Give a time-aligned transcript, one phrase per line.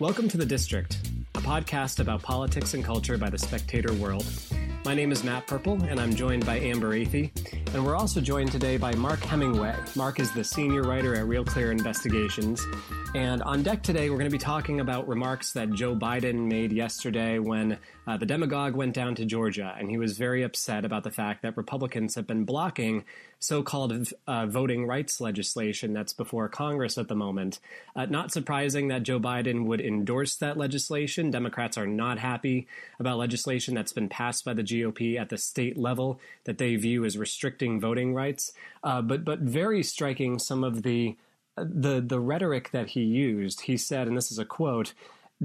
[0.00, 0.96] Welcome to The District,
[1.34, 4.24] a podcast about politics and culture by the spectator world.
[4.84, 7.32] My name is Matt Purple, and I'm joined by Amber Athey.
[7.74, 9.76] And we're also joined today by Mark Hemingway.
[9.94, 12.66] Mark is the senior writer at Real Clear Investigations.
[13.14, 16.72] And on deck today, we're going to be talking about remarks that Joe Biden made
[16.72, 19.74] yesterday when uh, the demagogue went down to Georgia.
[19.78, 23.04] And he was very upset about the fact that Republicans have been blocking
[23.38, 27.60] so called uh, voting rights legislation that's before Congress at the moment.
[27.94, 31.30] Uh, not surprising that Joe Biden would endorse that legislation.
[31.30, 32.66] Democrats are not happy
[32.98, 37.04] about legislation that's been passed by the GOP at the state level that they view
[37.04, 37.16] as
[37.58, 38.52] restricting voting rights.
[38.84, 41.16] Uh, but, but very striking some of the,
[41.56, 43.62] the, the rhetoric that he used.
[43.62, 44.94] He said, and this is a quote,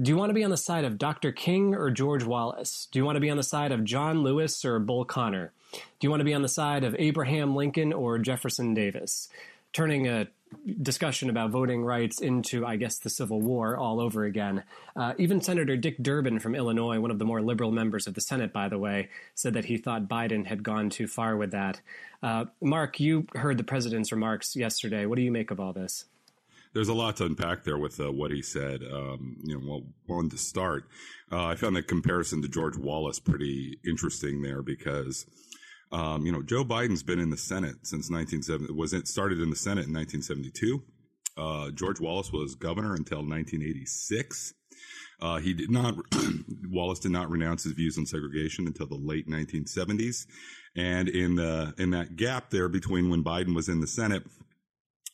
[0.00, 1.30] do you want to be on the side of Dr.
[1.32, 2.88] King or George Wallace?
[2.90, 5.52] Do you want to be on the side of John Lewis or Bull Connor?
[5.72, 9.28] Do you want to be on the side of Abraham Lincoln or Jefferson Davis?
[9.72, 10.26] Turning a
[10.82, 14.64] discussion about voting rights into, I guess, the Civil War all over again.
[14.96, 18.20] Uh, even Senator Dick Durbin from Illinois, one of the more liberal members of the
[18.20, 21.80] Senate, by the way, said that he thought Biden had gone too far with that.
[22.22, 25.06] Uh, Mark, you heard the president's remarks yesterday.
[25.06, 26.06] What do you make of all this?
[26.72, 28.82] There's a lot to unpack there with uh, what he said.
[28.82, 30.88] Um, you know, well, one to start,
[31.30, 35.26] uh, I found the comparison to George Wallace pretty interesting there because
[35.92, 38.72] um, you know, Joe Biden's been in the Senate since 1970.
[38.72, 40.82] Was it started in the Senate in 1972?
[41.36, 44.54] Uh, George Wallace was governor until 1986.
[45.20, 45.94] Uh, he did not.
[46.70, 50.26] Wallace did not renounce his views on segregation until the late 1970s,
[50.76, 54.24] and in the in that gap there between when Biden was in the Senate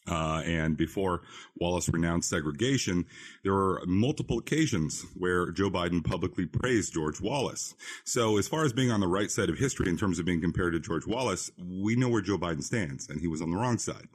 [0.08, 1.22] uh, and before
[1.56, 3.06] Wallace renounced segregation,
[3.44, 7.74] there were multiple occasions where Joe Biden publicly praised George Wallace.
[8.04, 10.40] So, as far as being on the right side of history in terms of being
[10.40, 13.56] compared to George Wallace, we know where Joe Biden stands, and he was on the
[13.56, 14.08] wrong side.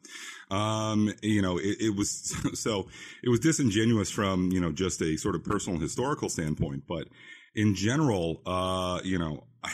[0.49, 2.87] Um, you know, it, it was so
[3.23, 7.07] it was disingenuous from you know just a sort of personal historical standpoint, but
[7.55, 9.43] in general, uh, you know.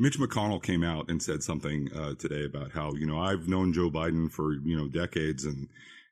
[0.00, 3.72] Mitch McConnell came out and said something uh, today about how you know I've known
[3.72, 5.68] Joe Biden for you know decades and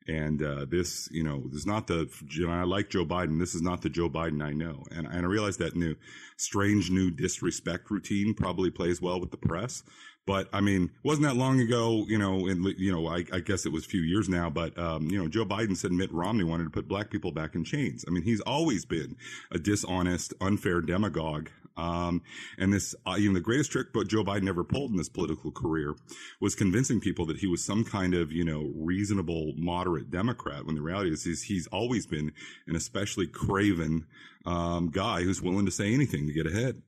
[0.07, 3.39] and uh, this you know this is not the you know, I like Joe Biden.
[3.39, 5.95] This is not the Joe Biden I know, and, and I realize that new
[6.37, 9.83] strange new disrespect routine probably plays well with the press.
[10.27, 12.05] But I mean, wasn't that long ago?
[12.07, 14.49] You know, and you know, I, I guess it was a few years now.
[14.49, 17.55] But um, you know, Joe Biden said Mitt Romney wanted to put black people back
[17.55, 18.03] in chains.
[18.05, 19.15] I mean, he's always been
[19.51, 21.49] a dishonest, unfair demagogue.
[21.77, 22.23] Um,
[22.57, 25.51] and this, uh, even the greatest trick but Joe Biden ever pulled in his political
[25.51, 25.95] career
[26.41, 30.73] was convincing people that he was some kind of, you know, reasonable, moderate Democrat when
[30.73, 32.33] the reality is he's, he's always been
[32.65, 34.07] an especially craven,
[34.45, 36.81] um, guy who's willing to say anything to get ahead.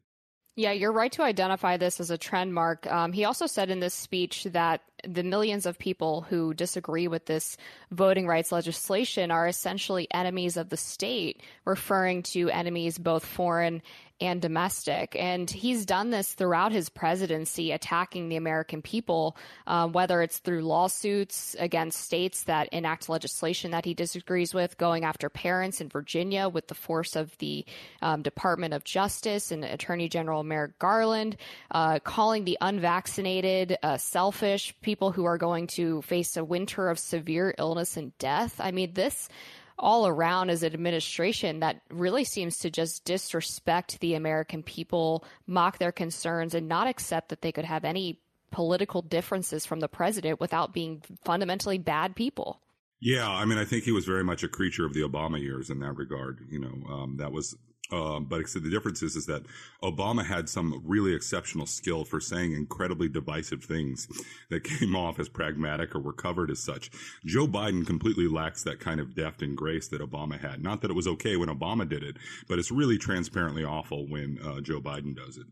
[0.56, 2.86] Yeah, you're right to identify this as a trend, Mark.
[2.92, 7.26] Um, he also said in this speech that the millions of people who disagree with
[7.26, 7.56] this
[7.92, 13.82] voting rights legislation are essentially enemies of the state, referring to enemies both foreign
[14.22, 15.16] and domestic.
[15.18, 19.38] And he's done this throughout his presidency, attacking the American people,
[19.68, 25.03] uh, whether it's through lawsuits against states that enact legislation that he disagrees with, going
[25.03, 27.66] after parents in Virginia with the force of the
[28.02, 31.38] um, Department of Justice and Attorney General Merrick Garland,
[31.72, 37.00] uh, calling the unvaccinated uh, selfish people who are going to face a winter of
[37.00, 38.56] severe illness and death.
[38.59, 39.30] I mean, this
[39.80, 45.78] all around as an administration that really seems to just disrespect the American people, mock
[45.78, 48.20] their concerns, and not accept that they could have any
[48.52, 52.62] political differences from the president without being fundamentally bad people.
[53.00, 55.70] Yeah, I mean, I think he was very much a creature of the Obama years
[55.70, 56.46] in that regard.
[56.50, 57.56] You know, um, that was
[57.91, 59.44] um, but the difference is, is that
[59.83, 64.07] Obama had some really exceptional skill for saying incredibly divisive things
[64.50, 66.91] that came off as pragmatic or were covered as such.
[67.25, 70.62] Joe Biden completely lacks that kind of deft and grace that Obama had.
[70.62, 74.39] Not that it was okay when Obama did it, but it's really transparently awful when
[74.44, 75.47] uh, Joe Biden does it.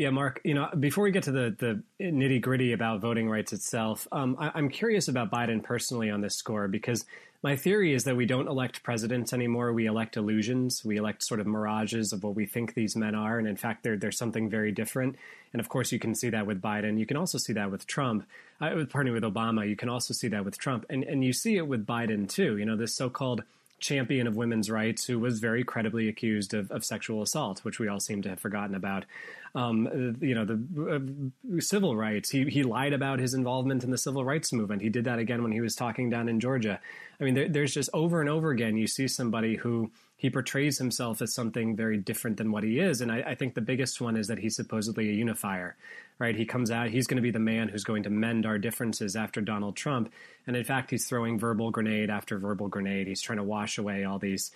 [0.00, 0.40] Yeah, Mark.
[0.44, 4.34] You know, before we get to the the nitty gritty about voting rights itself, um,
[4.40, 7.04] I, I'm curious about Biden personally on this score because
[7.42, 9.72] my theory is that we don't elect presidents anymore.
[9.72, 10.84] We elect illusions.
[10.84, 13.82] We elect sort of mirages of what we think these men are, and in fact,
[13.82, 15.16] they're they're something very different.
[15.52, 16.98] And of course, you can see that with Biden.
[16.98, 18.26] You can also see that with Trump.
[18.58, 19.66] Pardon me, with Obama.
[19.66, 22.58] You can also see that with Trump, and and you see it with Biden too.
[22.58, 23.42] You know, this so-called
[23.80, 27.88] champion of women's rights who was very credibly accused of, of sexual assault, which we
[27.88, 29.06] all seem to have forgotten about.
[29.54, 32.30] Um, you know, the uh, civil rights.
[32.30, 34.80] He he lied about his involvement in the civil rights movement.
[34.82, 36.80] He did that again when he was talking down in Georgia.
[37.20, 40.78] I mean, there, there's just over and over again you see somebody who he portrays
[40.78, 43.00] himself as something very different than what he is.
[43.00, 45.76] And I, I think the biggest one is that he's supposedly a unifier
[46.20, 46.36] right?
[46.36, 49.16] He comes out, he's going to be the man who's going to mend our differences
[49.16, 50.12] after Donald Trump.
[50.46, 53.08] And in fact, he's throwing verbal grenade after verbal grenade.
[53.08, 54.52] He's trying to wash away all these.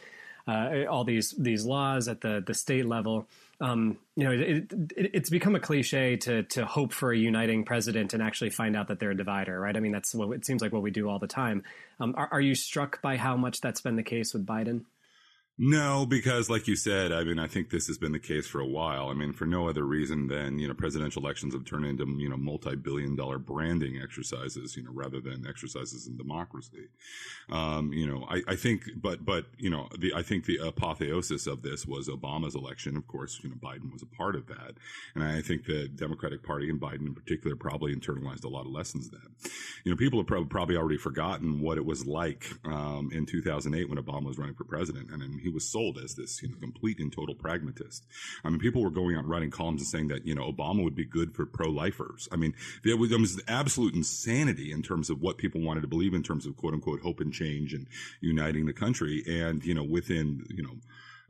[0.47, 3.27] Uh, all these these laws at the the state level,
[3.61, 7.65] um, you know, it, it, it's become a cliche to to hope for a uniting
[7.65, 9.77] president and actually find out that they're a divider, right?
[9.77, 11.63] I mean, that's what it seems like what we do all the time.
[12.01, 14.85] Um, are, are you struck by how much that's been the case with Biden?
[15.57, 18.61] No, because like you said, I mean, I think this has been the case for
[18.61, 19.09] a while.
[19.09, 22.29] I mean, for no other reason than, you know, presidential elections have turned into, you
[22.29, 26.89] know, multi-billion dollar branding exercises, you know, rather than exercises in democracy.
[27.53, 31.47] Um, you know, I, I think, but, but, you know, the, I think the apotheosis
[31.47, 32.97] of this was Obama's election.
[32.97, 34.73] Of course, you know, Biden was a part of that.
[35.15, 38.73] And I think the Democratic Party and Biden in particular probably internalized a lot of
[38.73, 39.53] lessons then.
[39.85, 43.99] You know, people have probably already forgotten what it was like, um, in 2008 when
[43.99, 45.13] Obama was running for president.
[45.13, 48.05] And, and he was sold as this, you know, complete and total pragmatist.
[48.45, 50.97] I mean, people were going out writing columns and saying that, you know, Obama would
[50.97, 52.29] be good for pro-lifers.
[52.33, 55.89] I mean, there was, there was absolute insanity in terms of what people wanted to
[55.89, 57.87] believe in terms of quote unquote hope and change and
[58.21, 59.23] uniting the country.
[59.29, 60.77] And, you know, within, you know,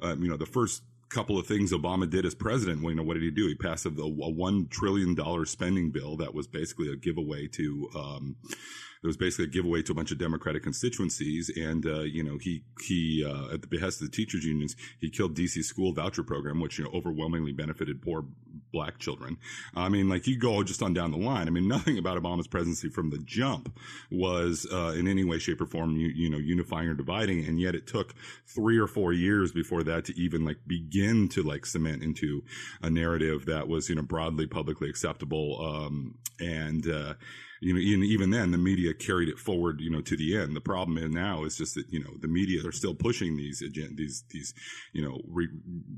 [0.00, 2.82] um, you know, the first couple of things Obama did as president.
[2.82, 3.46] Well, you know, what did he do?
[3.46, 7.88] He passed a, a one trillion dollar spending bill that was basically a giveaway to
[7.94, 8.36] um,
[9.04, 11.50] it was basically a giveaway to a bunch of Democratic constituencies.
[11.54, 15.10] And, uh, you know, he, he, uh, at the behest of the teachers unions, he
[15.10, 18.24] killed DC school voucher program, which, you know, overwhelmingly benefited poor
[18.72, 19.36] black children.
[19.76, 21.48] I mean, like you go just on down the line.
[21.48, 23.78] I mean, nothing about Obama's presidency from the jump
[24.10, 27.44] was, uh, in any way, shape or form, you, you know, unifying or dividing.
[27.44, 28.14] And yet it took
[28.46, 32.42] three or four years before that to even like begin to like cement into
[32.80, 35.60] a narrative that was, you know, broadly publicly acceptable.
[35.60, 37.14] Um, and, uh,
[37.64, 40.54] you know, even, even then the media carried it forward, you know, to the end.
[40.54, 43.62] The problem now is just that, you know, the media are still pushing these,
[43.96, 44.52] these, these,
[44.92, 45.48] you know, re-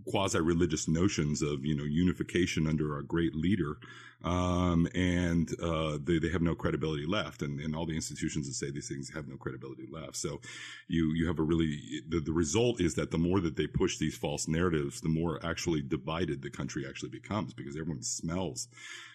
[0.08, 3.78] quasi religious notions of, you know, unification under a great leader.
[4.22, 7.42] Um, and, uh, they, they have no credibility left.
[7.42, 10.14] And, and all the institutions that say these things have no credibility left.
[10.14, 10.40] So
[10.86, 13.98] you, you have a really, the, the result is that the more that they push
[13.98, 18.68] these false narratives, the more actually divided the country actually becomes because everyone smells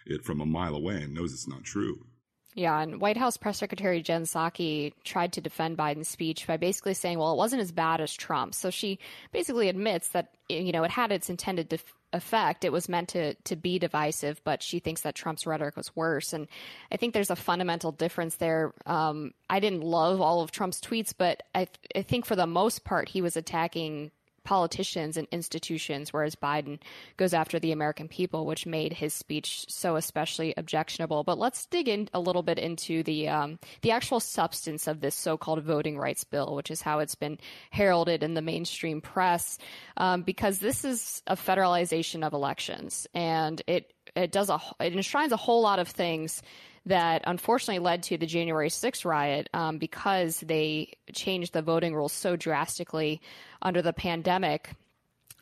[0.06, 2.06] it from a mile away and knows it's not true.
[2.54, 6.94] Yeah, and White House Press Secretary Jen Psaki tried to defend Biden's speech by basically
[6.94, 8.54] saying, well, it wasn't as bad as Trump.
[8.54, 9.00] So she
[9.32, 12.66] basically admits that, you know, it had its intended def- effect.
[12.66, 16.34] It was meant to, to be divisive, but she thinks that Trump's rhetoric was worse.
[16.34, 16.50] And
[16.92, 18.74] I think there's a fundamental difference there.
[18.86, 22.84] Um, I didn't love all of Trump's tweets, but I, I think for the most
[22.84, 24.12] part, he was attacking
[24.44, 26.80] politicians and institutions, whereas Biden
[27.18, 31.24] goes after the American people, which made his speech so especially objectionable.
[31.24, 35.16] But let's dig in a little bit into the um, the actual substance of this
[35.16, 37.38] so-called voting rights bill, which is how it's been
[37.72, 39.58] heralded in the mainstream press,
[39.98, 45.32] um, because this is a federalization of elections, and it it does a it enshrines
[45.32, 46.42] a whole lot of things
[46.86, 52.14] that unfortunately led to the January 6th riot um, because they changed the voting rules
[52.14, 53.22] so drastically
[53.62, 54.72] under the pandemic.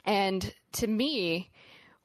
[0.06, 1.50] And to me,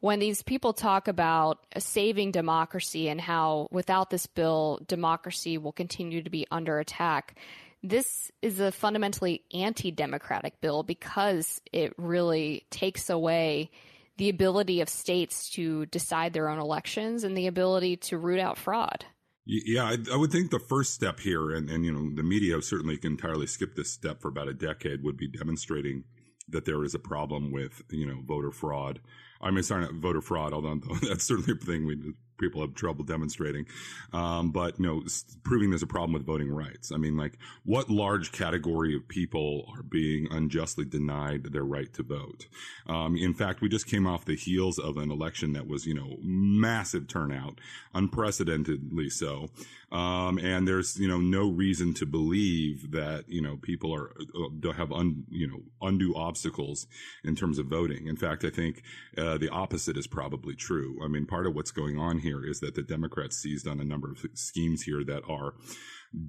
[0.01, 6.23] when these people talk about saving democracy and how without this bill, democracy will continue
[6.23, 7.37] to be under attack,
[7.83, 13.71] this is a fundamentally anti democratic bill because it really takes away
[14.17, 18.59] the ability of states to decide their own elections and the ability to root out
[18.59, 19.05] fraud.
[19.47, 22.63] Yeah, I, I, would think the first step here, and, and you know, the media
[22.63, 26.05] certainly can entirely skip this step for about a decade, would be demonstrating
[26.49, 29.01] that there is a problem with you know voter fraud.
[29.41, 33.05] I mean, sorry, not voter fraud, although that's certainly a thing we people have trouble
[33.05, 33.67] demonstrating.
[34.13, 35.03] Um, but you know,
[35.43, 36.93] proving there's a problem with voting rights.
[36.93, 42.03] I mean, like, what large category of people are being unjustly denied their right to
[42.03, 42.47] vote?
[42.87, 45.95] Um, in fact, we just came off the heels of an election that was, you
[45.95, 47.61] know, massive turnout,
[47.95, 49.49] unprecedentedly so.
[49.93, 54.73] Um, and there's, you know, no reason to believe that, you know, people are, uh,
[54.73, 56.89] have, un, you know, undue obstacles
[57.23, 58.09] in terms of voting.
[58.09, 58.83] In fact, I think,
[59.17, 60.99] uh, the opposite is probably true.
[61.05, 63.85] I mean, part of what's going on here is that the Democrats seized on a
[63.85, 65.55] number of schemes here that are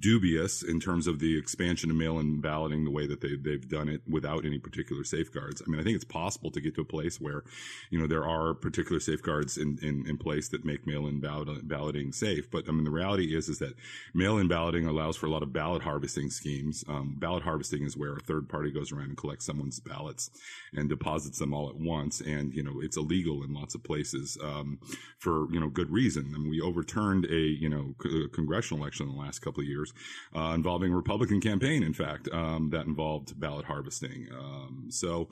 [0.00, 3.88] dubious in terms of the expansion of mail-in balloting the way that they, they've done
[3.88, 5.62] it without any particular safeguards.
[5.64, 7.44] I mean, I think it's possible to get to a place where,
[7.90, 12.50] you know, there are particular safeguards in, in, in place that make mail-in balloting safe.
[12.50, 13.74] But I mean, the reality is, is that
[14.12, 16.84] mail-in balloting allows for a lot of ballot harvesting schemes.
[16.88, 20.30] Um, ballot harvesting is where a third party goes around and collects someone's ballots
[20.72, 22.20] and deposits them all at once.
[22.20, 24.80] And, you know, it's illegal in lots of places, um,
[25.18, 26.32] for, you know, good reason.
[26.34, 29.75] And we overturned a, you know, c- congressional election in the last couple of years
[29.76, 29.92] years,
[30.34, 34.28] uh, involving Republican campaign, in fact, um, that involved ballot harvesting.
[34.32, 35.28] Um, so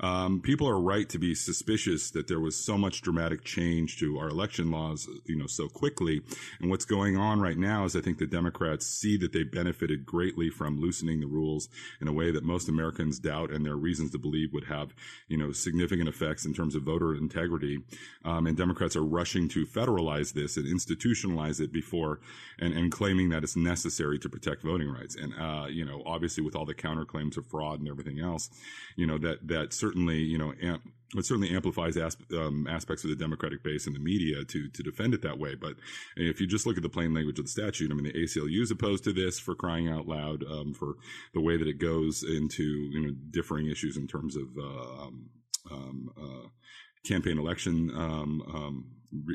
[0.00, 4.18] um, people are right to be suspicious that there was so much dramatic change to
[4.18, 6.22] our election laws, you know, so quickly.
[6.60, 10.06] And what's going on right now is I think the Democrats see that they benefited
[10.06, 11.68] greatly from loosening the rules
[12.00, 14.94] in a way that most Americans doubt and there are reasons to believe would have,
[15.28, 17.80] you know, significant effects in terms of voter integrity.
[18.24, 22.20] Um, and Democrats are rushing to federalize this and institutionalize it before
[22.58, 25.16] and, and claiming that it's necessary to protect voting rights.
[25.16, 28.50] And, uh, you know, obviously with all the counterclaims of fraud and everything else,
[28.96, 30.82] you know, that, that certainly, you know, amp,
[31.16, 35.12] it certainly amplifies um, aspects of the Democratic base and the media to to defend
[35.12, 35.54] it that way.
[35.54, 35.74] But
[36.16, 38.62] if you just look at the plain language of the statute, I mean, the ACLU
[38.62, 40.94] is opposed to this for crying out loud um, for
[41.34, 45.30] the way that it goes into you know differing issues in terms of uh, um,
[45.70, 46.48] um uh,
[47.04, 48.84] campaign election um, um,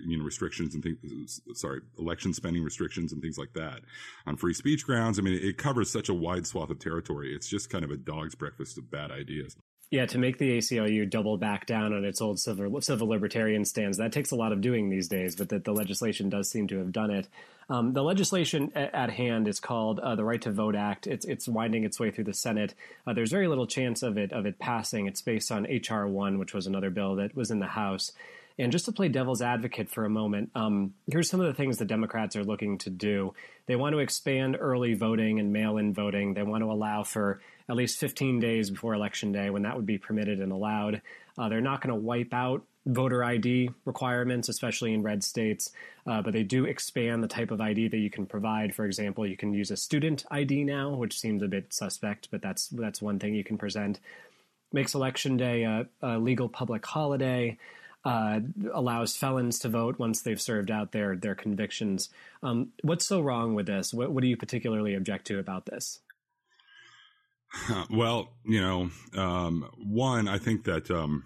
[0.06, 3.82] you know restrictions and things sorry election spending restrictions and things like that
[4.26, 5.20] on free speech grounds.
[5.20, 7.36] I mean it covers such a wide swath of territory.
[7.36, 9.56] It's just kind of a dog's breakfast of bad ideas
[9.90, 13.98] yeah, to make the ACLU double back down on its old civil, civil libertarian stands,
[13.98, 16.78] that takes a lot of doing these days, but that the legislation does seem to
[16.78, 17.28] have done it.
[17.70, 21.08] Um, the legislation at, at, hand is called uh, the Right to Vote Act.
[21.08, 22.74] It's it's winding its way through the Senate.
[23.06, 25.06] Uh, there's very little chance of it of it passing.
[25.06, 28.14] It's based on HR one, which was another bill that was in the House.
[28.60, 31.78] And just to play devil's advocate for a moment, um, here's some of the things
[31.78, 33.34] the Democrats are looking to do.
[33.68, 36.34] They want to expand early voting and mail in voting.
[36.34, 39.86] They want to allow for at least 15 days before Election Day when that would
[39.86, 41.02] be permitted and allowed.
[41.38, 45.72] Uh, they're not going to wipe out voter ID requirements, especially in red states,
[46.06, 48.74] uh, but they do expand the type of ID that you can provide.
[48.74, 52.42] For example, you can use a student ID now, which seems a bit suspect, but
[52.42, 54.00] that's that's one thing you can present.
[54.72, 57.58] Makes Election Day a, a legal public holiday
[58.06, 58.40] uh,
[58.74, 62.10] allows felons to vote once they've served out their their convictions.
[62.42, 63.94] Um, what's so wrong with this?
[63.94, 66.00] What, what do you particularly object to about this?
[67.90, 71.24] Well, you know, um, one, I think that um,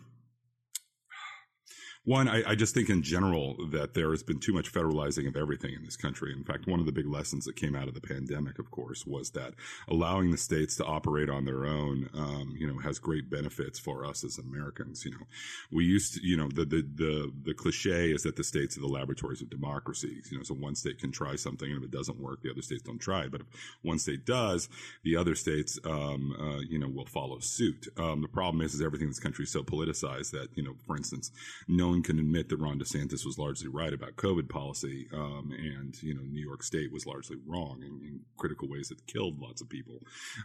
[2.04, 5.38] one, I, I, just think in general that there has been too much federalizing of
[5.38, 6.34] everything in this country.
[6.34, 9.06] In fact, one of the big lessons that came out of the pandemic, of course,
[9.06, 9.54] was that
[9.88, 14.04] allowing the states to operate on their own, um, you know, has great benefits for
[14.04, 15.06] us as Americans.
[15.06, 15.28] You know,
[15.72, 18.82] we used to, you know, the, the, the, the cliche is that the states are
[18.82, 20.24] the laboratories of democracy.
[20.32, 22.64] You know, so one state can try something and if it doesn't work, the other
[22.64, 23.28] states don't try.
[23.28, 23.48] But if
[23.84, 24.70] one state does,
[25.04, 27.88] the other states, um, uh, you know, will follow suit.
[27.98, 30.74] Um, the problem is, is everything in this country is so politicized that, you know,
[30.88, 31.32] for instance,
[31.68, 36.02] no one can admit that Ron DeSantis was largely right about COVID policy, um, and
[36.02, 39.62] you know New York State was largely wrong in, in critical ways that killed lots
[39.62, 40.00] of people.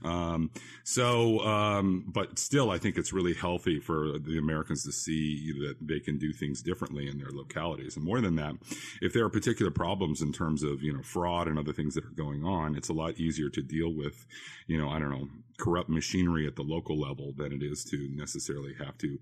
[0.04, 0.50] Um,
[0.84, 5.76] so, um, but still, I think it's really healthy for the Americans to see that
[5.80, 7.96] they can do things differently in their localities.
[7.96, 8.54] And more than that,
[9.00, 12.04] if there are particular problems in terms of you know fraud and other things that
[12.04, 14.26] are going on, it's a lot easier to deal with.
[14.66, 18.08] You know, I don't know corrupt machinery at the local level than it is to
[18.14, 19.18] necessarily have to,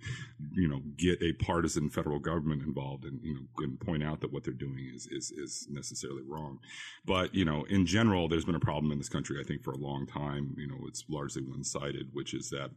[0.55, 4.33] you know, get a partisan federal government involved and you know and point out that
[4.33, 6.59] what they're doing is is is necessarily wrong.
[7.05, 9.39] But you know, in general, there's been a problem in this country.
[9.41, 10.55] I think for a long time.
[10.57, 12.71] You know, it's largely one sided, which is that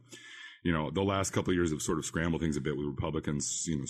[0.64, 2.86] you know, the last couple of years have sort of scrambled things a bit with
[2.86, 3.84] Republicans, you know,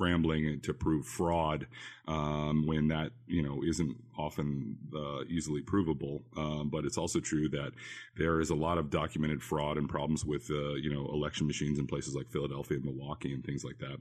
[0.00, 1.66] scrambling to prove fraud
[2.08, 6.22] um, when that you know isn't often uh, easily provable.
[6.36, 7.72] Um, but it's also true that
[8.16, 11.78] there is a lot of documented fraud and problems with uh, you know election machines
[11.78, 13.98] in places like Philadelphia and Milwaukee and things like that.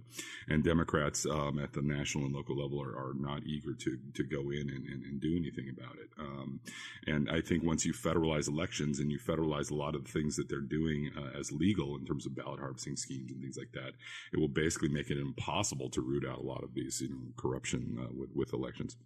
[0.47, 4.23] And Democrats um, at the national and local level are, are not eager to to
[4.23, 6.09] go in and, and, and do anything about it.
[6.19, 6.59] Um,
[7.07, 10.35] and I think once you federalize elections and you federalize a lot of the things
[10.35, 13.71] that they're doing uh, as legal in terms of ballot harvesting schemes and things like
[13.73, 13.93] that,
[14.33, 17.19] it will basically make it impossible to root out a lot of these, you know,
[17.37, 18.97] corruption uh, with, with elections.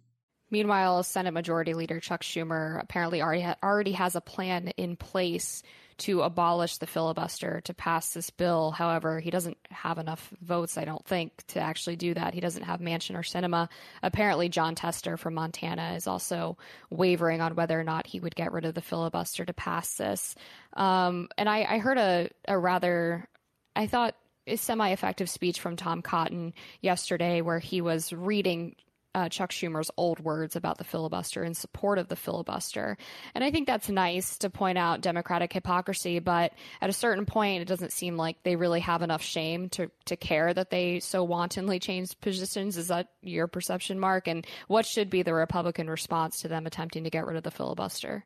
[0.50, 5.62] Meanwhile, Senate Majority Leader Chuck Schumer apparently already already has a plan in place
[5.96, 8.70] to abolish the filibuster to pass this bill.
[8.72, 12.34] However, he doesn't have enough votes, I don't think, to actually do that.
[12.34, 13.68] He doesn't have Manchin or Sinema.
[14.02, 16.58] Apparently, Jon Tester from Montana is also
[16.90, 20.34] wavering on whether or not he would get rid of the filibuster to pass this.
[20.72, 23.28] Um, and I, I heard a, a rather,
[23.76, 24.16] I thought,
[24.56, 28.74] semi effective speech from Tom Cotton yesterday where he was reading
[29.14, 32.96] uh, Chuck Schumer's old words about the filibuster in support of the filibuster.
[33.34, 37.62] And I think that's nice to point out Democratic hypocrisy, but at a certain point,
[37.62, 41.22] it doesn't seem like they really have enough shame to, to care that they so
[41.22, 42.76] wantonly changed positions.
[42.76, 44.28] Is that your perception, Mark?
[44.28, 47.50] And what should be the Republican response to them attempting to get rid of the
[47.50, 48.24] filibuster?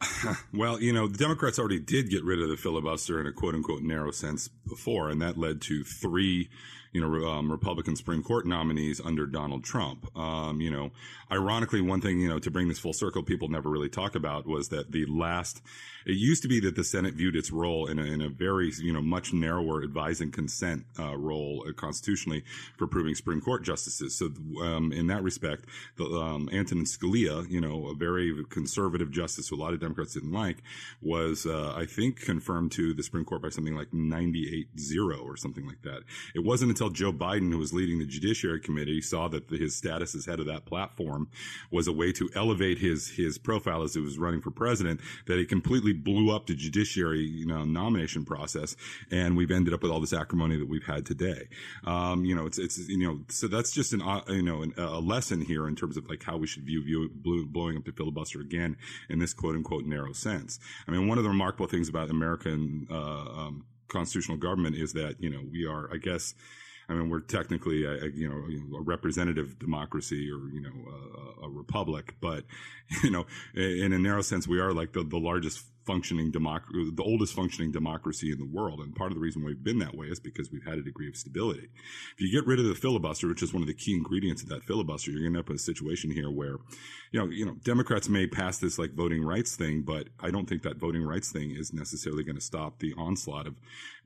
[0.54, 3.54] well, you know, the Democrats already did get rid of the filibuster in a quote
[3.54, 6.48] unquote narrow sense before, and that led to three
[6.92, 10.06] you know, um, Republican Supreme Court nominees under Donald Trump.
[10.16, 10.90] Um, you know,
[11.30, 14.46] ironically, one thing, you know, to bring this full circle, people never really talk about
[14.46, 15.62] was that the last,
[16.04, 18.72] it used to be that the Senate viewed its role in a, in a very,
[18.80, 22.42] you know, much narrower advising consent uh, role uh, constitutionally
[22.76, 24.18] for approving Supreme Court justices.
[24.18, 25.66] So, um, in that respect,
[25.96, 30.14] the, um, Antonin Scalia, you know, a very conservative justice who a lot of Democrats
[30.14, 30.58] didn't like,
[31.00, 35.66] was, uh, I think, confirmed to the Supreme Court by something like 98-0 or something
[35.66, 36.02] like that.
[36.34, 39.76] It wasn't until Joe Biden, who was leading the Judiciary Committee, saw that the, his
[39.76, 41.28] status as head of that platform
[41.70, 45.38] was a way to elevate his his profile as he was running for president, that
[45.38, 48.76] he completely blew up the Judiciary you know nomination process,
[49.10, 51.48] and we've ended up with all this acrimony that we've had today.
[51.84, 54.72] Um, you know, it's it's you know, so that's just an uh, you know an,
[54.78, 57.10] a lesson here in terms of like how we should view, view
[57.46, 58.76] blowing up the filibuster again
[59.10, 60.58] in this quote unquote narrow sense.
[60.88, 65.16] I mean, one of the remarkable things about American uh, um, constitutional government is that
[65.18, 66.34] you know we are, I guess
[66.90, 71.48] I mean, we're technically a, you know a representative democracy or you know a, a,
[71.48, 72.44] republic, but
[73.04, 77.02] you know in a narrow sense, we are like the, the largest functioning democracy, the
[77.02, 78.78] oldest functioning democracy in the world.
[78.80, 81.08] And part of the reason we've been that way is because we've had a degree
[81.08, 81.68] of stability.
[82.14, 84.48] If you get rid of the filibuster, which is one of the key ingredients of
[84.50, 86.56] that filibuster, you're going to end up in a situation here where,
[87.10, 90.48] you know, you know, Democrats may pass this like voting rights thing, but I don't
[90.48, 93.56] think that voting rights thing is necessarily going to stop the onslaught of,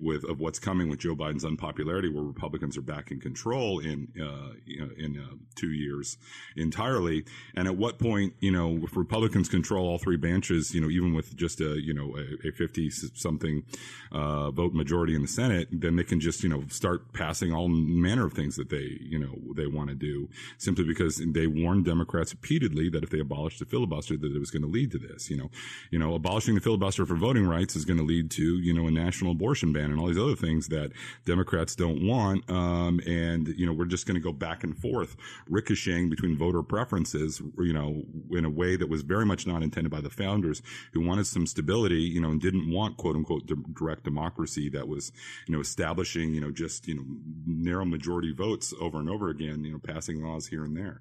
[0.01, 4.09] with, of what's coming with Joe Biden's unpopularity, where Republicans are back in control in,
[4.19, 4.53] uh,
[4.97, 6.17] in uh, two years
[6.57, 7.25] entirely.
[7.55, 11.13] And at what point, you know, if Republicans control all three branches, you know, even
[11.15, 13.65] with just a, you know a, 50 something
[14.13, 17.69] uh, vote majority in the Senate, then they can just you know start passing all
[17.69, 20.29] manner of things that they you know they want to do
[20.59, 24.51] simply because they warned Democrats repeatedly that if they abolished the filibuster that it was
[24.51, 25.31] going to lead to this.
[25.31, 25.51] You know,
[25.91, 28.87] you know abolishing the filibuster for voting rights is going to lead to you know
[28.87, 30.93] a national abortion ban and all these other things that
[31.25, 32.49] Democrats don't want.
[32.51, 35.17] Um, and you know we're just going to go back and forth
[35.49, 37.43] ricocheting between voter preferences.
[37.59, 41.01] You know in a way that was very much not intended by the founders who
[41.01, 45.13] wanted some stability, you know, and didn't want quote unquote direct democracy that was,
[45.47, 47.05] you know, establishing, you know, just, you know,
[47.47, 51.01] narrow majority votes over and over again, you know, passing laws here and there.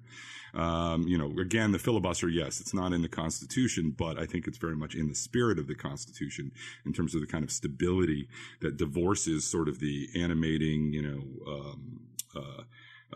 [0.54, 4.46] Um, you know, again, the filibuster, yes, it's not in the Constitution, but I think
[4.46, 6.52] it's very much in the spirit of the Constitution
[6.86, 8.28] in terms of the kind of stability
[8.60, 12.00] that divorces sort of the animating, you know, um,
[12.36, 12.62] uh,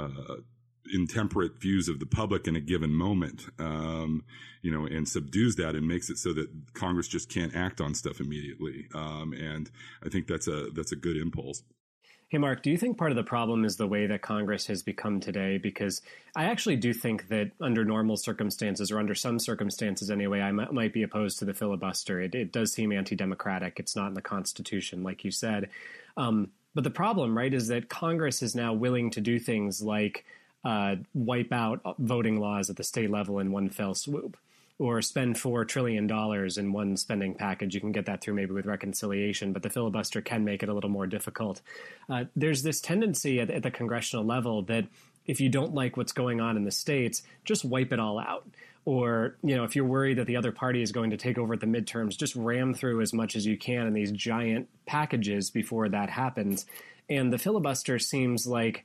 [0.02, 0.36] uh,
[0.92, 4.24] intemperate views of the public in a given moment, um,
[4.62, 7.94] you know, and subdues that and makes it so that Congress just can't act on
[7.94, 8.86] stuff immediately.
[8.94, 9.70] Um, and
[10.04, 11.62] I think that's a that's a good impulse.
[12.30, 14.82] Hey, Mark, do you think part of the problem is the way that Congress has
[14.82, 15.56] become today?
[15.56, 16.02] Because
[16.36, 20.70] I actually do think that under normal circumstances, or under some circumstances anyway, I might,
[20.70, 22.20] might be opposed to the filibuster.
[22.20, 23.80] It, it does seem anti democratic.
[23.80, 25.70] It's not in the Constitution, like you said.
[26.18, 30.26] Um, but the problem, right, is that Congress is now willing to do things like
[30.64, 34.36] uh, wipe out voting laws at the state level in one fell swoop
[34.78, 36.08] or spend $4 trillion
[36.56, 37.74] in one spending package.
[37.74, 40.74] You can get that through maybe with reconciliation, but the filibuster can make it a
[40.74, 41.60] little more difficult.
[42.08, 44.86] Uh, there's this tendency at, at the congressional level that
[45.26, 48.48] if you don't like what's going on in the states, just wipe it all out.
[48.84, 51.54] Or, you know, if you're worried that the other party is going to take over
[51.54, 55.50] at the midterms, just ram through as much as you can in these giant packages
[55.50, 56.64] before that happens.
[57.10, 58.84] And the filibuster seems like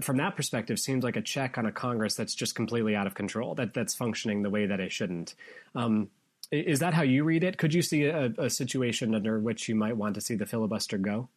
[0.00, 3.14] from that perspective, seems like a check on a Congress that's just completely out of
[3.14, 5.34] control, that that's functioning the way that it shouldn't.
[5.74, 6.08] Um,
[6.50, 7.58] is that how you read it?
[7.58, 10.98] Could you see a, a, situation under which you might want to see the filibuster
[10.98, 11.28] go?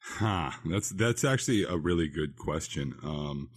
[0.00, 0.50] Huh.
[0.64, 2.94] That's that's actually a really good question.
[3.02, 3.50] Um,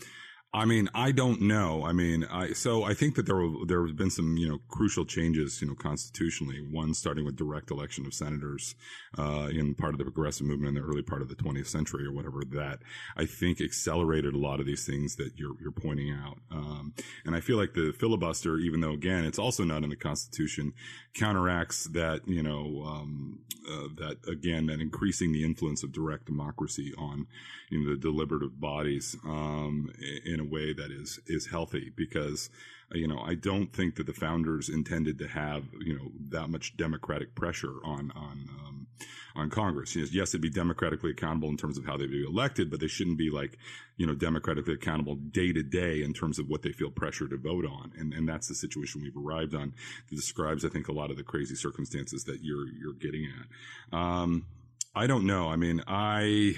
[0.53, 1.85] I mean, I don't know.
[1.85, 4.59] I mean, I, so I think that there were, there have been some, you know,
[4.67, 6.57] crucial changes, you know, constitutionally.
[6.69, 8.75] One starting with direct election of senators,
[9.17, 12.05] uh, in part of the progressive movement in the early part of the 20th century
[12.05, 12.79] or whatever that
[13.15, 16.39] I think accelerated a lot of these things that you're, you're pointing out.
[16.51, 19.95] Um, and I feel like the filibuster, even though again, it's also not in the
[19.95, 20.73] constitution,
[21.13, 26.93] counteracts that, you know, um, uh, that again, that increasing the influence of direct democracy
[26.97, 27.27] on,
[27.69, 29.89] you know, the deliberative bodies, um,
[30.25, 32.49] in a way that is is healthy because
[32.93, 36.75] you know I don't think that the founders intended to have you know that much
[36.77, 38.87] democratic pressure on on um,
[39.35, 39.95] on Congress.
[39.95, 43.17] Yes, it'd be democratically accountable in terms of how they'd be elected, but they shouldn't
[43.17, 43.57] be like
[43.97, 47.37] you know democratically accountable day to day in terms of what they feel pressure to
[47.37, 47.93] vote on.
[47.97, 49.73] And and that's the situation we've arrived on
[50.09, 53.97] that describes I think a lot of the crazy circumstances that you're you're getting at.
[53.97, 54.45] Um,
[54.93, 55.49] I don't know.
[55.49, 56.55] I mean, I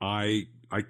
[0.00, 0.84] I I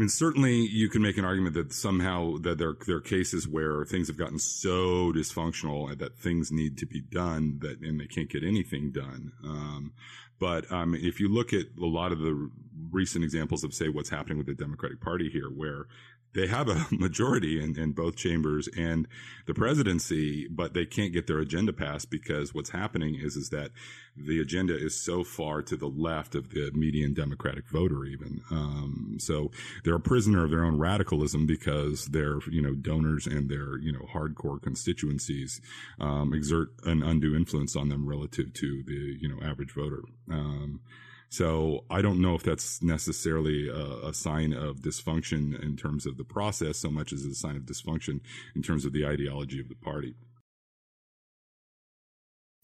[0.00, 3.84] mean, certainly you can make an argument that somehow that there, there are cases where
[3.84, 8.30] things have gotten so dysfunctional that things need to be done that, and they can't
[8.30, 9.32] get anything done.
[9.44, 9.92] Um,
[10.40, 12.50] but um, if you look at a lot of the
[12.90, 15.86] recent examples of, say, what's happening with the Democratic Party here, where
[16.34, 19.06] they have a majority in, in both chambers and
[19.46, 23.70] the presidency, but they can't get their agenda passed because what's happening is is that
[24.16, 28.42] the agenda is so far to the left of the median Democratic voter, even.
[28.50, 29.50] Um, so
[29.84, 33.92] they're a prisoner of their own radicalism because their you know donors and their you
[33.92, 35.60] know hardcore constituencies
[36.00, 40.02] um, exert an undue influence on them relative to the you know average voter.
[40.30, 40.80] Um,
[41.28, 46.16] so I don't know if that's necessarily a, a, sign of dysfunction in terms of
[46.16, 48.20] the process so much as a sign of dysfunction
[48.56, 50.16] in terms of the ideology of the party.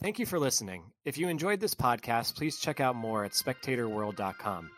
[0.03, 0.83] Thank you for listening.
[1.05, 4.71] If you enjoyed this podcast, please check out more at spectatorworld.com.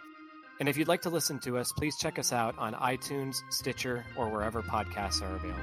[0.60, 4.04] And if you'd like to listen to us, please check us out on iTunes, Stitcher,
[4.16, 5.62] or wherever podcasts are available.